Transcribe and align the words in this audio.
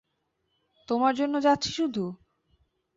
তোমার 0.89 1.13
জন্য 1.15 1.35
যাচ্ছি 1.41 1.69
শুধু? 1.71 2.03